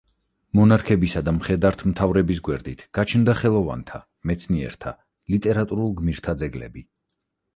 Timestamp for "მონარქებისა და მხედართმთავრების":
0.59-2.39